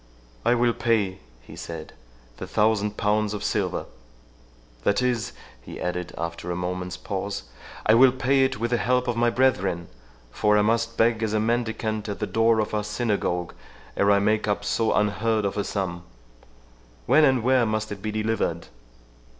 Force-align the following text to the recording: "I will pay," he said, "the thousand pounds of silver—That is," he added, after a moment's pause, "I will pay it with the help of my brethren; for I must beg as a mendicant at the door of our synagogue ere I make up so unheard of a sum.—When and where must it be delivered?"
"I 0.43 0.55
will 0.55 0.73
pay," 0.73 1.19
he 1.43 1.55
said, 1.55 1.93
"the 2.37 2.47
thousand 2.47 2.97
pounds 2.97 3.35
of 3.35 3.43
silver—That 3.43 4.99
is," 4.99 5.31
he 5.61 5.79
added, 5.79 6.11
after 6.17 6.49
a 6.49 6.55
moment's 6.55 6.97
pause, 6.97 7.43
"I 7.85 7.93
will 7.93 8.11
pay 8.11 8.43
it 8.43 8.59
with 8.59 8.71
the 8.71 8.77
help 8.77 9.07
of 9.07 9.15
my 9.15 9.29
brethren; 9.29 9.89
for 10.31 10.57
I 10.57 10.63
must 10.63 10.97
beg 10.97 11.21
as 11.21 11.33
a 11.33 11.39
mendicant 11.39 12.09
at 12.09 12.17
the 12.17 12.25
door 12.25 12.57
of 12.59 12.73
our 12.73 12.83
synagogue 12.83 13.53
ere 13.95 14.09
I 14.09 14.17
make 14.17 14.47
up 14.47 14.65
so 14.65 14.91
unheard 14.91 15.45
of 15.45 15.55
a 15.55 15.63
sum.—When 15.63 17.23
and 17.23 17.43
where 17.43 17.67
must 17.67 17.91
it 17.91 18.01
be 18.01 18.11
delivered?" 18.11 18.69